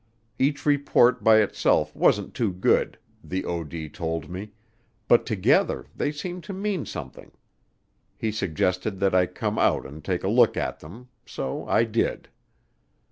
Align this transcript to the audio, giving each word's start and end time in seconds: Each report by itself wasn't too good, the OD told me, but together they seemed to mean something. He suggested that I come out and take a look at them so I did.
Each 0.39 0.65
report 0.65 1.23
by 1.23 1.41
itself 1.43 1.95
wasn't 1.95 2.33
too 2.33 2.51
good, 2.51 2.97
the 3.23 3.45
OD 3.45 3.91
told 3.93 4.31
me, 4.31 4.51
but 5.07 5.27
together 5.27 5.85
they 5.95 6.11
seemed 6.11 6.43
to 6.45 6.53
mean 6.53 6.87
something. 6.87 7.31
He 8.17 8.31
suggested 8.31 8.99
that 8.99 9.13
I 9.13 9.27
come 9.27 9.59
out 9.59 9.85
and 9.85 10.03
take 10.03 10.23
a 10.23 10.27
look 10.27 10.57
at 10.57 10.79
them 10.79 11.09
so 11.27 11.67
I 11.67 11.83
did. 11.83 12.29